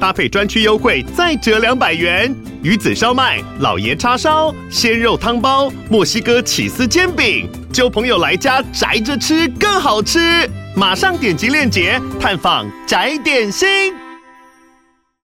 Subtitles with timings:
[0.00, 2.34] 搭配专区优惠再折两百元。
[2.62, 10.48] 鱼子烧麦、老爷叉烧、鲜肉汤包、墨西哥起司煎饼，揪朋友来家宅着吃更好吃。
[10.74, 13.68] 马上点击链接探访宅点心。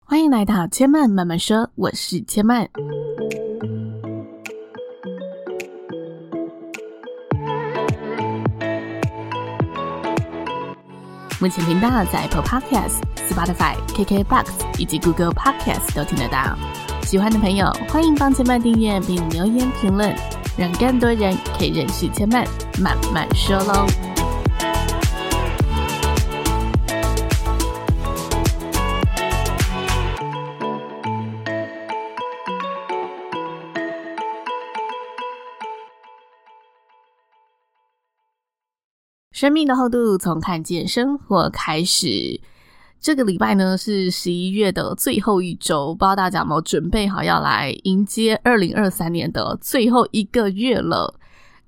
[0.05, 2.69] 欢迎来到千曼慢慢说，我是千曼。
[11.41, 14.45] 目前频道在 Apple Podcast、Spotify、KKBox
[14.77, 16.55] 以及 Google Podcast 都听得到。
[17.03, 20.15] 喜欢的朋友欢迎帮千曼订阅并留言评论，
[20.59, 22.47] 让更多人可以认识千曼
[22.79, 24.10] 慢慢说喽。
[39.41, 42.39] 生命的厚度，从看见生活开始。
[43.01, 51.15] 这个礼拜呢，是十一月的最后一周，不知道大家有没有准备好要来迎接二零二三年的最后一个月了。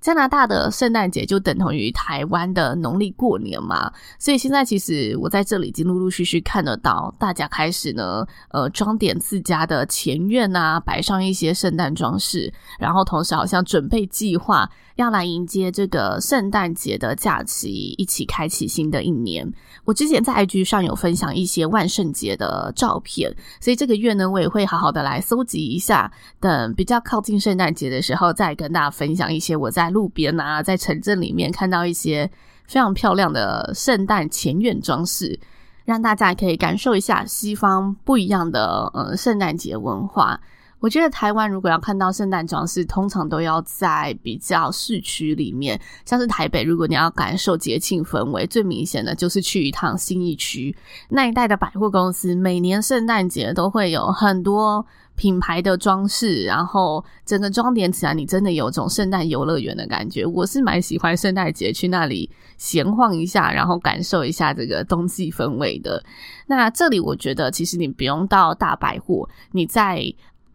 [0.03, 19.49] 加拿大的圣诞节就等同于台湾的农历过年嘛，所以现在其实我在这里已经陆陆续续看得到大家开始呢，呃，装点自家的前院啊，摆上一些圣诞装饰，然后同时好像准备计划要来迎接这个圣诞节的假期，一起开启新的一年。
[19.85, 29.92] 我之前在 IG 上有分享一些万圣节的照片，所以这个月呢，我也会好好的来搜集一下，等比较靠近圣诞节的时候，再跟大家分享一些我在。
[29.93, 32.29] 路边啊，在城镇里面看到一些
[32.65, 35.39] 非常漂亮的圣诞前院装饰，
[35.85, 40.41] 让大家可以感受一下西方不一样的呃圣诞节文化。
[40.83, 50.75] 我觉得台湾如果要看到圣诞装饰，通常都要在比较市区里面，像是台北，如果你要感受节庆氛围，最明显的就是去一趟信义区
[51.07, 54.85] 那一带的百货公司，每年圣诞节都会有很多
[55.15, 60.25] 品牌的装饰，然后整个装点起来，你真的有种圣诞游乐园的感觉。
[60.25, 66.03] 我是蛮喜欢圣诞节去那里闲晃一下，然后感受一下这个冬季氛围的。
[66.47, 70.13] 那这里我觉得，其实你不用到大百货，你在。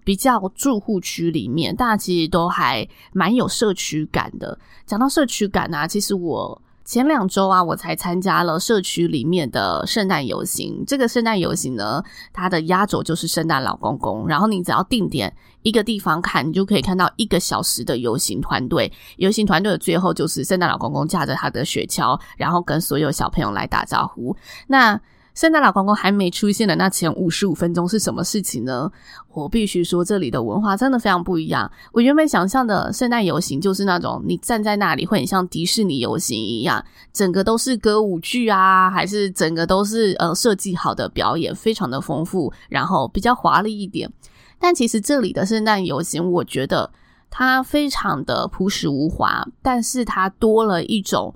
[0.09, 4.59] 比较住户区里面，大家其实都还蛮有社区感的。
[4.87, 10.83] 讲到社区感啊，其实我前两周啊，我才参加了社区里面的圣诞游行。
[10.87, 12.03] 这个圣诞游行呢，
[12.33, 14.27] 它的压轴就是圣诞老公公。
[14.27, 15.31] 然后你只要定点
[15.61, 18.91] 一个地方看，你就可以看到一个小时的游行团队。
[19.19, 24.35] 游行团队的最后就是圣诞老公公驾着他的雪橇，然后跟所有小朋友来打招呼。
[24.69, 24.99] 那
[25.39, 28.91] 圣诞老公公还没出现的那前五十五分钟是什么事情呢？
[29.33, 31.71] 我必须说，这里的文化真的非常不一样。
[31.93, 44.13] 我原本想象的圣诞游行就是那种你站在那里会很像迪士尼游行一样，整个都是歌舞剧啊，还是整个都是呃设计好的表演，非常的丰富，然后比较华丽一点。
[44.59, 46.91] 但其实这里的圣诞游行，我觉得
[47.31, 51.33] 它非常的朴实无华，但是它多了一种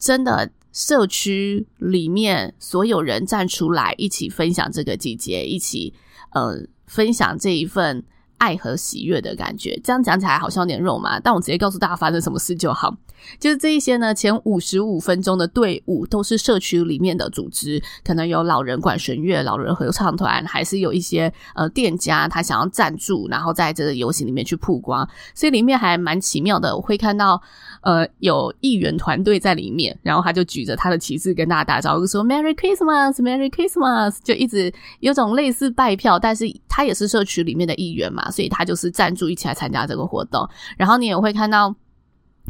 [0.00, 0.50] 真的。
[0.76, 5.94] 社区里面所有人站出来，一起分享这个季节，一起
[6.32, 8.04] 呃分享这一份
[8.38, 9.78] 爱和喜悦的感觉。
[9.82, 12.96] 这样讲起来好像有点肉麻，但我直接告诉大家发生什么事就好。
[13.40, 26.76] 就是这一些呢，前五十五分钟的队伍都是社区里面的组织，可能有老人管弦乐、老人合唱团，还是有一些呃店家他想要赞助，然后在这个游行里面去曝光，所以里面还蛮奇妙的。
[26.76, 27.42] 我会看到。
[27.82, 40.46] 呃，有议员团队在里面，然后他就举着他的旗帜跟大家打招呼，说 “Merry Christmas, Merry Christmas”，就一直有种类似拜票，但是 他也是社区里面的一员嘛，所以他就是赞助一起来参加这个活动。
[40.76, 41.74] 然后你也会看到。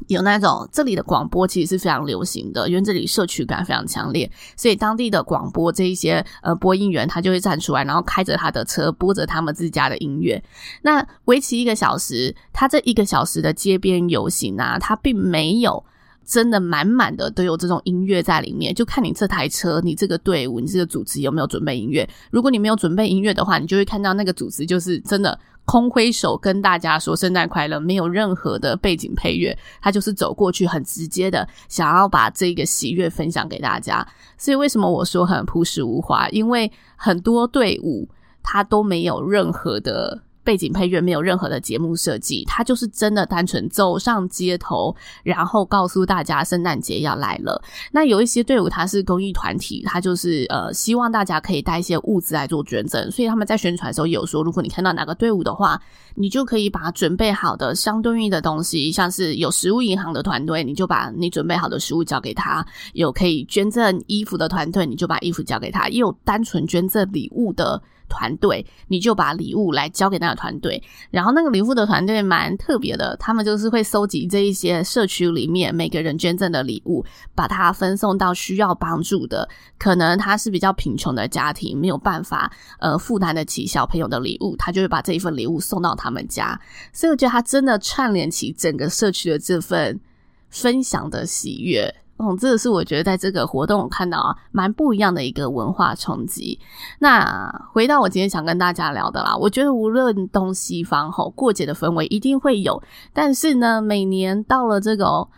[0.09, 10.45] 有那种这里的广播其实是非常流行的，因为这里社区感非常强烈，所以当地的广播这一些呃播音员他就会站出来，然后开着他的车播着他们自家的音乐。
[10.83, 15.83] 那为期一个小时，他这一个小时的街边游行啊，他并没有
[16.27, 22.07] 真的满满的都有这种音乐在里面，就看你这台车、你这个队伍、你这个组织有没有准备音乐。
[22.31, 25.39] 如果你没有准备音乐的话，你就会看到那个组织就是真的。
[25.69, 34.07] 空挥手跟大家说圣诞快乐，没有任何的背景配乐，他就是走过去，很直接的想要把这个喜悦分享给大家。
[34.39, 36.29] 所以为什么我说很朴实无华？
[36.29, 38.09] 因为很多队伍
[38.45, 44.95] 他都没有任何的背景配乐，没有任何的节目设计，它就是真的单纯走上街头，
[45.25, 47.61] 然后告诉大家圣诞节要来了。
[47.91, 55.81] 那有一些队伍它是公益团体，它就是呃希望大家可以带一些物资来做捐赠，所以他们在宣传的时候有说，如果你看到哪个队伍的话，
[56.15, 67.83] 你就可以把准备好的相对应的东西，像是有食物银行的团队，你就把你准备好的食物交给他；有可以捐赠衣服的团队，你就把衣服交给他；也有单纯捐赠礼物的。
[68.09, 77.05] 团队，你就把礼物来交给那个团队，然后那个礼物的团队蛮特别的，他们就是会搜集这一些社区里面每个人捐赠的礼物，
[77.35, 79.49] 把它分送到需要帮助的，
[79.79, 86.61] 可能他是比较贫穷的家庭，没有办法呃负担得起小朋友的礼物，他就会把这一份礼物送到他们家，
[86.93, 90.01] 所以我觉得他真的串联起整个社区的这份
[90.49, 91.95] 分享的喜悦。
[92.19, 96.59] 嗯，这个是我觉得在这个活动看到啊，蛮不一样的一个文化冲击。
[96.99, 102.83] 那回到我今天想跟大家聊的啦，我觉得无论东西方吼，过节的氛围一定会有，
[103.13, 105.29] 但是呢，每年到了这个。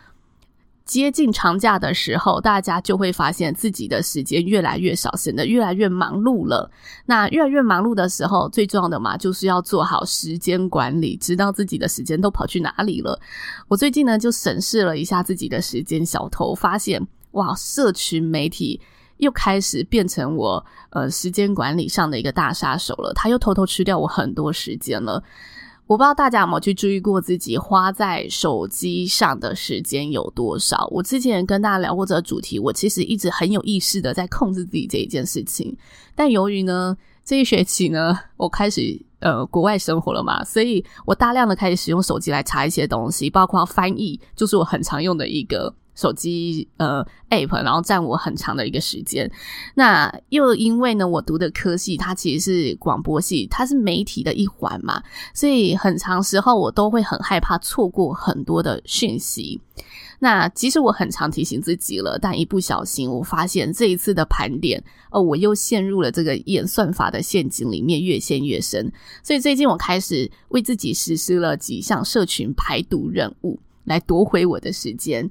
[0.88, 6.69] 接近长假的时候，大家就会发现自己的时间越来越少，显得越来越忙碌了。
[7.05, 13.20] 那越来越忙碌的时候，最重要的嘛，就是要做好时间管理，知道自己的时间都跑去哪里了。
[13.69, 18.81] 我最近呢，就审视了一下自己的时间小偷，发现哇，社群媒体
[19.19, 25.23] 又开始变成我呃时间管理上的一个大杀手了，他又偷偷吃掉我很多时间了。
[25.88, 30.87] 我不知道大家有没有去注意过自己花在手机上的时间有多少？
[30.90, 35.75] 我之前跟大家聊过这个主题，我其实一直很有意识的在控制自己这一件事情。
[36.14, 36.94] 但由于呢，
[37.25, 45.75] 这一学期呢，我开始呃国外生活了嘛，所以我大量的开始使用手机来查一些东西，包括翻译，就是我很常用的一个。
[45.98, 49.28] 手机呃 App，然后占我很长的一个时间。
[49.74, 55.02] 那又因为呢，我读的科系它其实是广播系，它是媒体的一环嘛，
[55.34, 59.60] 所以很长时候我都会很害怕错过很多的讯息。
[60.20, 68.92] 那即使我很常提醒自己了，但一不小心，我发现这一次的盘点，哦，我又陷入了这个演算法的陷阱里面，越陷越深。
[69.22, 75.30] 所以最近我开始为自己实施了几项社群排毒任务，来夺回我的时间。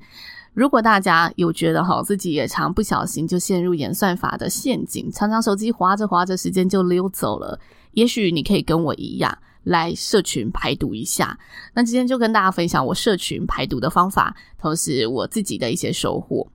[0.58, 7.60] 如果大家有觉得哈，自己也常不小心就陷入演算法的陷阱，常常手机滑着滑着时间就溜走了，
[7.92, 11.38] 也许你可以跟我一样来社群排毒一下。
[11.76, 16.48] 那今天就跟大家分享我社群排毒的方法，同时我自己的一些收获。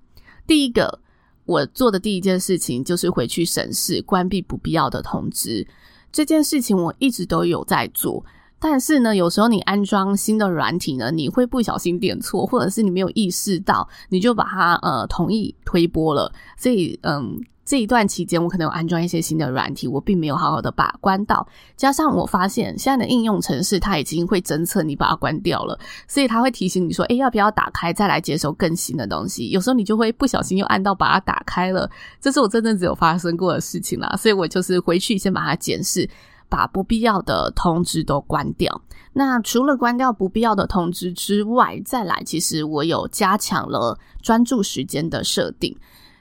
[0.49, 0.99] 第一个，
[1.45, 5.65] 我做的第一件事情就是回去审视关闭不必要的通知，
[6.11, 8.25] 这件事情我一直都有在做。
[8.63, 16.33] 但是呢，有时候你安装新的软体呢，你会不小心点错，或者是你没有意识到，你就把它呃同意推播了。
[16.57, 21.45] 所以嗯，这一段期间我可能有安装一些新的软体，我并没有好好的把关到。
[21.77, 25.77] 加上我发现现在的应用程式它已经会侦测你把它关掉了，
[26.07, 29.49] 所以它会提醒你说，诶，要不要打开再来接收更新的东西？
[29.49, 34.15] 有时候你就会不小心又按到把它打开了，这是我真正只有发生过的事情啦。
[34.17, 36.09] 所以我就是回去先把它检视。
[36.53, 38.83] 把不必要的通知都关掉。
[39.15, 45.75] 那除了关掉不必要的通知之外，再来，其实我有加强了专注时间的设定。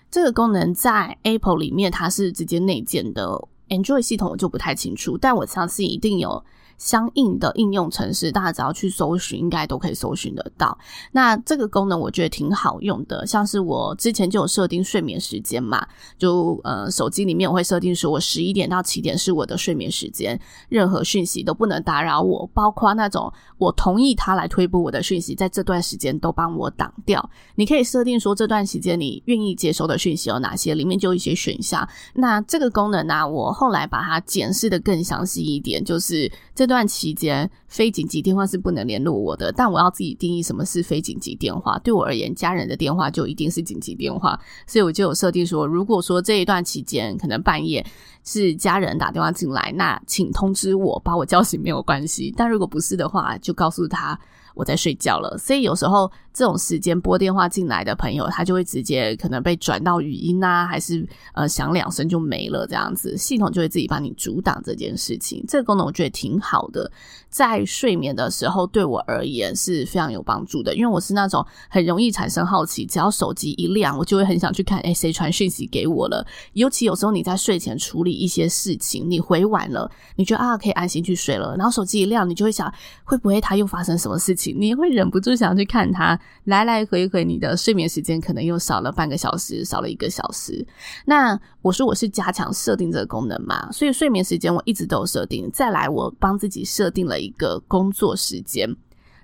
[0.09, 3.37] 这个功能在 Apple 里面它是直接内建的
[3.67, 6.41] ，Android 系统我就不太清楚，但我相信一定有。
[6.81, 10.75] 相应的应用程式，大家只要去搜寻，应该都可以搜寻得到。
[11.11, 27.29] 那这个功能我觉得挺好用的，像是我之前就有设定睡眠时间嘛，就呃手机里面我会设定说，我十一点到七点是我的睡眠时间，任何讯息都不能打扰我，包括那种我同意他来推播我的讯息，在这段时间都帮我挡掉。
[27.53, 31.87] 你可以设定说，这段时间你愿意接收的讯息有哪些，里面就一些选项。
[32.15, 36.70] 那这个功能呢、我后来把它检视的更详细一点，就是这。
[36.71, 41.77] 这段期间，非紧急电话是不能联络我的，但我要自己定义什么是非紧急电话。
[41.79, 47.85] 对我而言，家人的电话就一定是紧急电话，所以我就有设定说，如果说这一段期间可能半夜
[48.23, 52.33] 是家人打电话进来，那请通知我，把我叫醒没有关系。
[52.37, 54.17] 但如果不是的话，就告诉他。
[54.61, 61.03] 我在睡觉了，所以有时候这种时间拨电话进来的朋友，他就会直接可能被转到语音啊，还是
[61.33, 65.43] 呃响两声就没了这样子，系统就会自己帮你阻挡这件事情。
[65.47, 66.91] 这个功能我觉得挺好的，
[67.27, 76.23] 在睡眠的时候对我而言是非常有帮助的，因为我是那种很容易产生好奇，只要手机一亮，我就会很想去看，哎，谁传讯息给我了？
[76.53, 82.71] 尤其有时候你在睡前处理一些事情，你回晚了，你觉得啊可以安心去睡了，然后手机一亮，你就会想
[83.03, 84.50] 会不会他又发生什么事情？
[84.57, 90.65] 你会忍不住想要去看它，来来回回，你的睡眠时间可能又少了半个小时，少了一个小时。
[91.05, 95.49] 那我说我是加强设定这个功能嘛，所以睡眠时间我一直都有设定。
[95.51, 98.75] 再来，我帮自己设定了一个工作时间，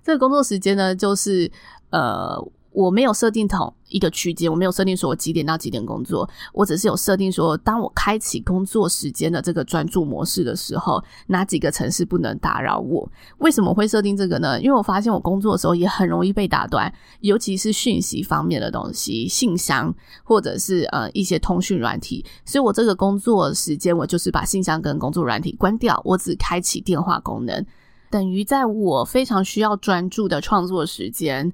[0.03, 1.51] 这个工作时间呢，就是
[1.89, 2.37] 呃。
[2.77, 13.09] 我没有设定同一个区间，我没有设定说我几点到几点工作，我只是有设定说，当我开启工作时间的这个专注模式的时候，哪几个城市不能打扰我？
[13.39, 14.61] 为什么会设定这个呢？
[14.61, 19.91] 因为我发现我工作的时候也很容易被打断，尤其是讯息方面的东西，信箱
[20.23, 27.65] 或者是呃一些通讯软体，所以我这个工作时间我就是把信箱跟工作软体关掉，我只开启电话功能，
[28.11, 31.51] 等于在我非常需要专注的创作时间。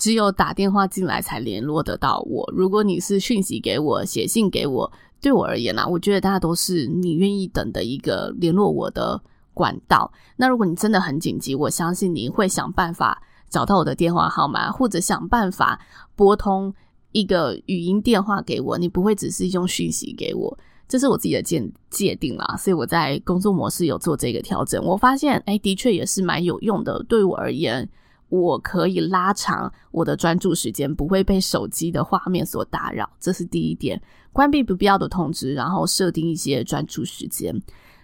[0.00, 2.50] 只有打电话进来才联络得到我。
[2.56, 4.90] 如果你是讯息给我、写信给我，
[5.20, 10.10] 对我而言啊，我觉得大家都是你愿意等的一个联络我的管道。
[10.36, 15.78] 那如果你真的很紧急，我相信你会想办法找到我的电话号码，或者想办法
[16.16, 16.74] 拨通
[17.12, 18.78] 一个语音电话给我。
[18.78, 22.56] 你不会只是用讯息给我，这是我自己的界界定啦。
[22.58, 27.04] 所以我在工作模式有做这个调整，我发现，哎，的确也是蛮有用的。
[27.06, 27.86] 对我而言。
[28.30, 34.00] 我可以拉长我的专注时间，不会被手机的画面所打扰，这是第一点。
[34.32, 37.54] 关闭不必要的通知，然后设定一些专注时间。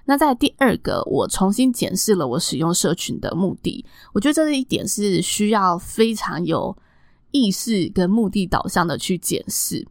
[0.04, 3.84] 那在第二个，我重新检视了我使用社群的目的。
[4.12, 6.76] 我觉得这一点是需要非常有
[7.30, 9.86] 意识跟目的导向的去检视。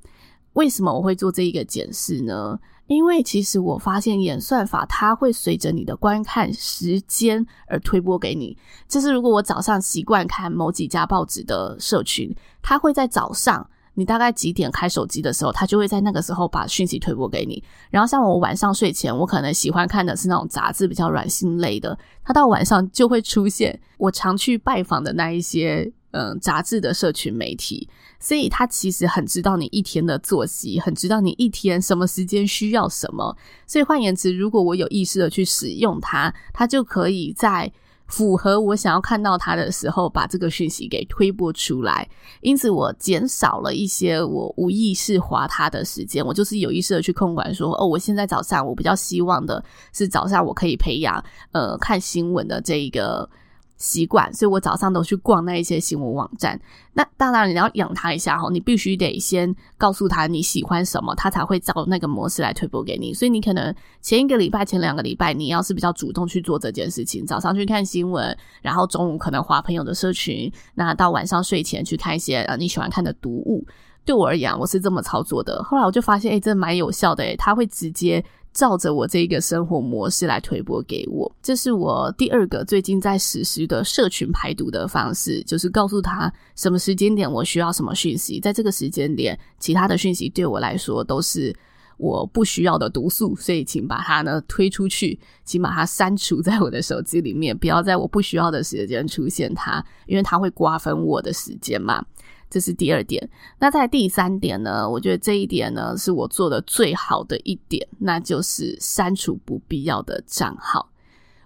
[0.53, 2.57] 为什么我会做这一个检视呢？
[2.87, 8.57] 因为其实我发现演算法它会随着你的观看时间而推播给你。
[8.87, 17.63] 就是如果我早上习惯看某几家报纸的社群，它会在早上你大概几点开手机的时候，它就会在那个时候把讯息推播给你。
[17.89, 25.91] 然后像我晚上睡前，我可能喜欢看的是那种杂志比较软性类的，它到晚上就会出现我常去拜访的那一些。
[26.17, 27.89] 嗯，杂志的社群媒体，
[28.21, 33.35] 所以他其实很知道你一天的作息，很知道你一天什么时间需要什么。
[33.67, 37.69] 所以换言之，如果我有意识的去使用它，它就可以在
[38.07, 42.07] 符合我想要看到它的时候，把这个讯息给推播出来。
[42.39, 46.25] 因此，我减少了一些我无意识滑它的时间。
[46.25, 53.29] 我就是有意识的去控管说，哦，我现在早上我比较希望的是早上我可以培养呃看新闻的这一个。
[53.77, 56.59] 习惯，所以我早上都去逛那一些新闻网站。
[56.93, 63.13] 那当然，你要养它一下齁，你必须得先告诉他你喜欢什么，他才会照那个模式来推播给你。
[63.13, 73.65] 所以你可能前一个礼拜、前两个礼拜，你要是比较主动去做这件事情，早上去看新闻，然后中午可能滑朋友的社群，那到晚上睡前去看一些呃你喜欢看的读物。
[74.05, 75.61] 对我而言，我是这么操作的。
[75.63, 78.23] 后来我就发现，诶，这蛮有效的，诶，他会直接。
[78.55, 91.53] 照着我这一个生活模式来推播给我，这是我第二个最近在实施的社群排毒的方式，就是告诉他什么时间点我需要什么讯息，在这个时间点，其他的讯息对我来说都是
[91.97, 102.01] 我不需要的毒素，所以请把它呢推出去，请把它删除在我的手机里面，不要在我不需要的时间出现它，因为它会瓜分我的时间嘛。
[102.49, 104.89] 这是第二点，那在第三点呢？
[104.89, 110.89] 我觉得这一点呢是我做的最好的一点，那就是删除不必要的账号。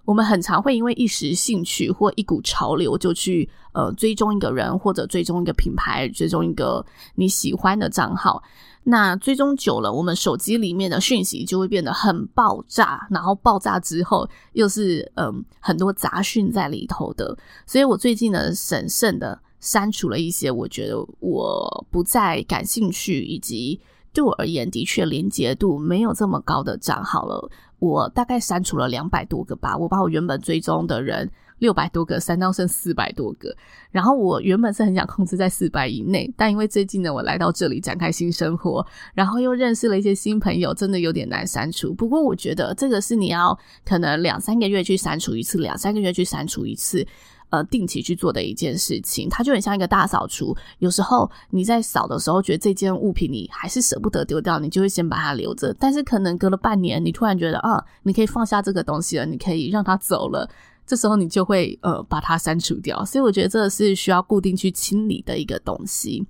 [0.06, 8.44] 我们很常会因为一时兴趣或一股潮流就去呃追踪一个人或者追踪一个品牌，追踪一个你喜欢的账号。
[8.84, 17.38] 那追踪久了，我们手机里面的讯息就会变得很爆炸，然后爆炸之后又是嗯、很多杂讯在里头的。
[17.66, 19.40] 所以我最近呢，审慎的。
[19.60, 23.80] 删除了一些我觉得我不再感兴趣，以及
[24.14, 27.50] 对我而言的确连结度没有这么高的账号了。
[27.80, 33.56] 我大概删除了两百多个吧，我把我原本追踪的人六百多个删到剩四百多个。
[33.90, 41.94] 然后我原本是很想控制在四百以内，但因为最近呢，我来到这里展开新生活，然后又认识了一些新朋友，真的有点难删除。
[41.94, 47.08] 不过我觉得这个是你要可能两三个月去删除一次，两三个月去删除一次。
[47.50, 50.56] 呃，定期去做的一件事情，它就很像一个大扫除。
[50.78, 55.76] 有时候你在扫的时候，觉得这件物品你还是舍不得丢掉，你就会先把它留着。
[55.80, 60.50] 但是可能隔了半年，你突然觉得啊，你可以放下这个东西了，你可以让它走了。
[60.86, 63.06] 这时候你就会呃把它删除掉。
[63.06, 66.26] 所以我觉得这是需要固定去清理的一个东西。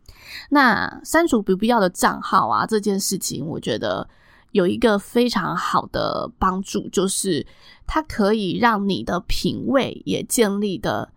[0.50, 4.08] 那删除不必要的账号啊，这件事情我觉得
[4.52, 7.46] 有一个非常好的帮助，就是。
[7.92, 11.12] 它可以让你的品味也建立的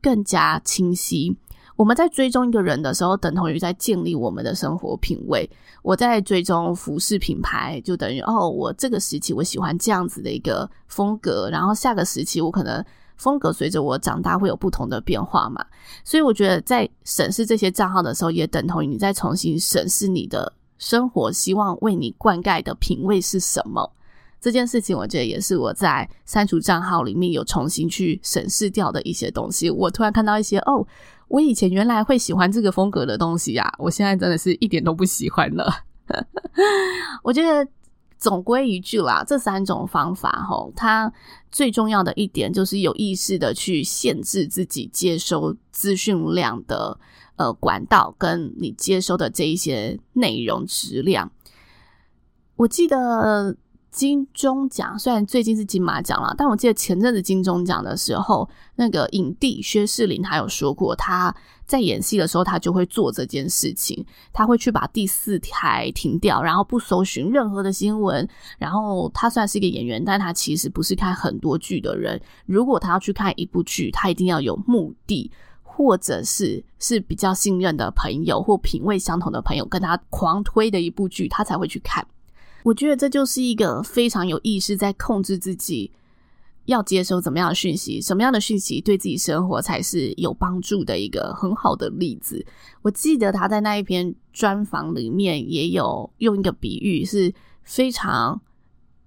[0.00, 1.36] 更加清晰。
[1.74, 5.50] 我们在追踪一个人的时候，等同于在建立我们的生活品味。
[5.82, 12.84] 我在追踪服饰品牌，就等于哦，我这个时期我喜欢这样子的一个风格，然后下个时期我可能
[13.16, 15.66] 风格随着我长大会有不同的变化嘛。
[16.04, 23.92] 所以我觉得在审视这些账号的时候，也等同于你在重新审视你的生活，希望为你灌溉的品味是什么。
[24.40, 29.70] 这件事情，我觉得也是我在删除账号里面有重新去审视掉的一些东西。
[29.70, 30.84] 我突然看到一些哦，
[31.28, 35.72] 我以前原来会喜欢这个风格的东西呀，我现在真的是一点都不喜欢了。
[37.22, 37.64] 我觉得
[38.18, 41.12] 总归一句啦，这三种方法齁，它
[41.52, 46.98] 最重要的一点就是有意识的去限制自己接收资讯量的
[47.42, 51.30] 呃管道，跟你接收的这一些内容质量。
[52.56, 53.56] 我记得。
[53.92, 61.34] 金钟奖虽然最近是金马奖了，但我记得前阵子金钟奖的时候，那个影帝薛仕凌他有说过，他
[61.66, 68.26] 在演戏的时候，他就会做这件事情，他会去把第四台停掉，然后不搜寻任何的新闻。
[68.58, 72.18] 然后他虽然是一个演员，但他其实不是看很多剧的人。
[72.46, 75.30] 如果他要去看一部剧，他一定要有目的，
[75.74, 82.06] 或者是是比较信任的朋友或品味相同的朋友跟他狂推的一部剧，他才会去看。
[82.62, 85.90] 我觉得这就是一个非常有意识在控制自己
[86.66, 92.44] 要接收怎么样的讯息，什么样的讯息对自己生活才是有帮助的一个很好的例子。
[92.82, 98.40] 我记得他在那一篇专访里面也有用一个比喻是非常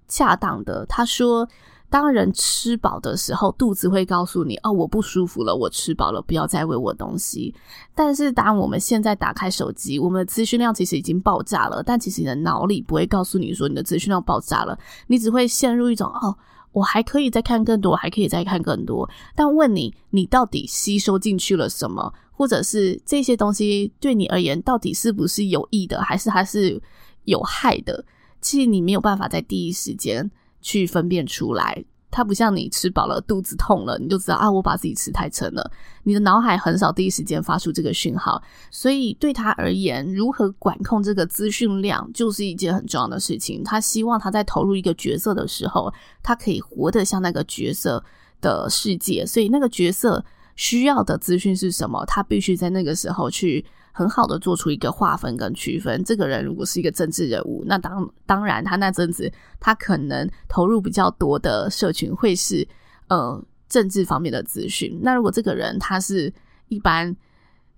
[0.08, 1.48] 恰当的，他说。
[1.88, 7.54] 当人吃饱的时候，肚子会告诉你：“哦，我不舒服了，我吃饱了，不要再喂我东西。”
[7.94, 16.36] 但是，当我们现在打开手机，我们的资讯量其实已经爆炸了，但其实你的脑里不会告诉你说你的资讯量爆炸了，你只会陷入一种：“哦，
[16.72, 22.12] 我还可以再看更多，还可以再看更多。”但问你，你到底吸收进去了什么？
[22.32, 26.78] 或者是这些东西对你而言，到底是不是有益的，还是还是
[27.24, 28.04] 有害的？
[28.42, 30.30] 其实你没有办法在第一时间。
[30.66, 35.70] 去分辨出来，它不像你吃饱了肚子痛了，你就知道啊，我把自己吃太撑了。
[36.02, 43.62] 你的脑海很少第一时间发出这个讯号，所以对他而言，如何管控这个资讯量就是一件很重要的事情。
[43.62, 48.04] 他希望他在投入一个角色的时候，他可以活得像那个角色
[48.40, 50.24] 的世界，所以那个角色
[50.56, 53.64] 需要的资讯是什么，他必须在那个时候去。
[53.96, 56.04] 很好的做出一个划分跟区分。
[56.04, 62.68] 这个人如果是一个政治人物，那当当然他那阵子他可能投入比较多的社群会是
[63.08, 65.00] 呃政治方面的资讯。
[65.02, 66.30] 那如果这个人他是
[66.68, 67.16] 一般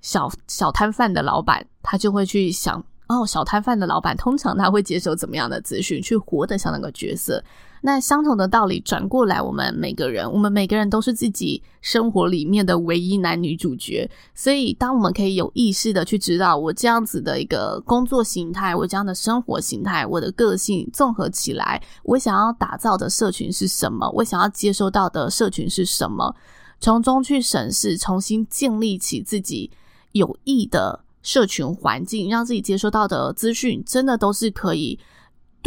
[0.00, 2.84] 小小摊贩的老板，他就会去想。
[3.10, 7.42] 哦，小摊贩的老板通常他会接受怎么样的资讯，去活得像那个角色。
[7.82, 14.10] 那相同的道理转过来，我们每个人，我们每个人都是自己生活里面的唯一男女主角。
[14.34, 24.10] 所以，当我们可以有意识的去知道，我这样子的一个工作形态，我这样的生活形态，我的个性综合起来，我想要打造的社群是什么？
[24.10, 26.34] 我想要接收到的社群是什么？
[26.80, 29.70] 从中去审视，重新建立起自己
[30.12, 31.00] 有益的。
[31.20, 34.98] 社群环境，让自己接收到的资讯真的都是可以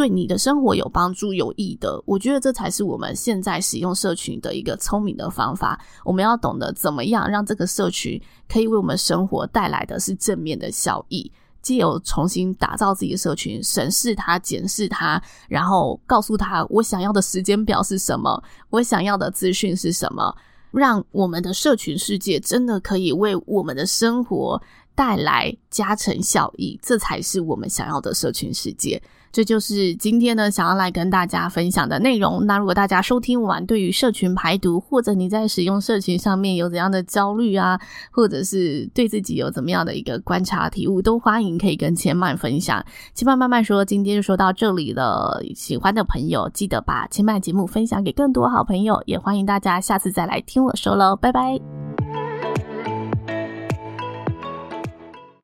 [0.01, 2.01] 对你的生活有帮助、有益的。
[2.07, 5.79] 我觉得这才是我们现在使用社群的一个聪明的方法。
[6.03, 11.31] 我们要懂得怎么样让这个社群可以为我们生活带来的是正面的效益。
[11.61, 20.35] 既有重新打造自己的社群，审视它、检视它，然后告诉他我想要的时间表是什么，我想要的资讯是什么，
[20.71, 24.59] 让我们的社群世界真的可以为我们的生活。
[24.93, 29.01] 带来加成效益，这才是我们想要的社群世界。
[29.32, 32.46] 这就是今天呢，想要来跟大家分享的内容。
[32.46, 37.80] 那如果大家收听完，对于社群排毒，或者你在使用社群上面有怎样的焦虑啊，
[38.12, 42.84] 或者是对自己有怎么样的一个观察体悟，都欢迎可以跟千嫚分享。
[43.13, 45.41] 千嫚慢慢说，今天就说到这里了。
[45.56, 52.20] 喜欢的朋友记得把千嫚节目分享给更多好朋友，也欢迎大家下次再来听我说喽，拜拜。